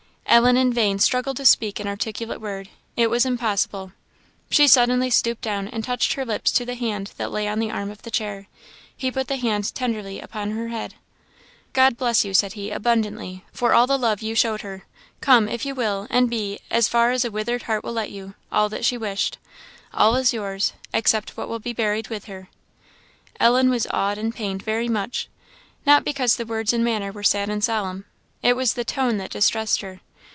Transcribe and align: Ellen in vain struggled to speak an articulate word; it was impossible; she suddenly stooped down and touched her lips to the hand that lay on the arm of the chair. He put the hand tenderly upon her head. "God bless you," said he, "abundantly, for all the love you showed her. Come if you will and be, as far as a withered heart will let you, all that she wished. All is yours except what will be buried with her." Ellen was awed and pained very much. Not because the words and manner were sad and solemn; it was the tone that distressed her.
Ellen 0.27 0.55
in 0.55 0.71
vain 0.71 0.97
struggled 0.97 1.35
to 1.37 1.45
speak 1.45 1.77
an 1.77 1.89
articulate 1.89 2.39
word; 2.39 2.69
it 2.95 3.09
was 3.09 3.25
impossible; 3.25 3.91
she 4.49 4.65
suddenly 4.65 5.09
stooped 5.09 5.41
down 5.41 5.67
and 5.67 5.83
touched 5.83 6.13
her 6.13 6.23
lips 6.23 6.53
to 6.53 6.63
the 6.63 6.75
hand 6.75 7.11
that 7.17 7.31
lay 7.33 7.49
on 7.49 7.59
the 7.59 7.69
arm 7.69 7.91
of 7.91 8.03
the 8.03 8.11
chair. 8.11 8.47
He 8.95 9.11
put 9.11 9.27
the 9.27 9.35
hand 9.35 9.75
tenderly 9.75 10.21
upon 10.21 10.51
her 10.51 10.69
head. 10.69 10.95
"God 11.73 11.97
bless 11.97 12.23
you," 12.23 12.33
said 12.33 12.53
he, 12.53 12.71
"abundantly, 12.71 13.43
for 13.51 13.73
all 13.73 13.85
the 13.85 13.97
love 13.97 14.21
you 14.21 14.33
showed 14.33 14.61
her. 14.61 14.83
Come 15.19 15.49
if 15.49 15.65
you 15.65 15.75
will 15.75 16.07
and 16.09 16.29
be, 16.29 16.59
as 16.69 16.87
far 16.87 17.11
as 17.11 17.25
a 17.25 17.31
withered 17.31 17.63
heart 17.63 17.83
will 17.83 17.91
let 17.93 18.09
you, 18.09 18.33
all 18.53 18.69
that 18.69 18.85
she 18.85 18.97
wished. 18.97 19.37
All 19.93 20.15
is 20.15 20.31
yours 20.31 20.71
except 20.93 21.35
what 21.35 21.49
will 21.49 21.59
be 21.59 21.73
buried 21.73 22.07
with 22.07 22.25
her." 22.25 22.47
Ellen 23.37 23.69
was 23.69 23.85
awed 23.91 24.17
and 24.17 24.33
pained 24.33 24.63
very 24.63 24.87
much. 24.87 25.27
Not 25.85 26.05
because 26.05 26.37
the 26.37 26.45
words 26.45 26.71
and 26.71 26.85
manner 26.85 27.11
were 27.11 27.21
sad 27.21 27.49
and 27.49 27.61
solemn; 27.61 28.05
it 28.41 28.55
was 28.55 28.75
the 28.75 28.85
tone 28.85 29.17
that 29.17 29.29
distressed 29.31 29.81
her. 29.81 29.99